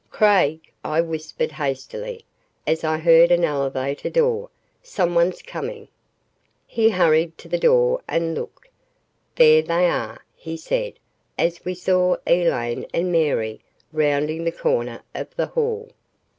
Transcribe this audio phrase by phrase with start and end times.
[0.09, 2.25] "Craig," I whispered hastily
[2.65, 4.49] as I heard an elevator door,
[4.81, 5.89] "someone's coming!"
[6.65, 8.67] He hurried to the door and looked.
[9.35, 10.93] "There they are," he said,
[11.37, 13.61] as we saw Elaine and Mary
[13.93, 15.91] rounding the corner of the hall.